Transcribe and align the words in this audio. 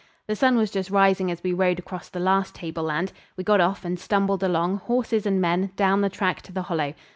The 0.27 0.35
sun 0.35 0.55
was 0.55 0.71
just 0.71 0.89
rising 0.89 1.29
as 1.29 1.43
we 1.43 1.53
rode 1.53 1.77
across 1.77 2.09
the 2.09 2.19
last 2.19 2.55
tableland. 2.55 3.13
We 3.37 3.43
got 3.43 3.61
off 3.61 3.85
and 3.85 3.99
stumbled 3.99 4.41
along, 4.41 4.77
horses 4.77 5.27
and 5.27 5.39
men, 5.39 5.73
down 5.75 6.01
the 6.01 6.09
track 6.09 6.41
to 6.41 6.51
the 6.51 6.63
Hollow. 6.63 6.95